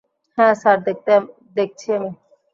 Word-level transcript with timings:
হ্যাঁ, 0.37 0.53
স্যার, 0.55 0.77
দেখছি 1.55 1.87
আমি। 1.97 2.11